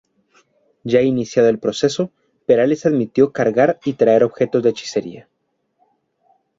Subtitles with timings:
[0.83, 2.09] Ya iniciado el proceso,
[2.47, 5.29] Perales admitió cargar y traer objetos de hechicería.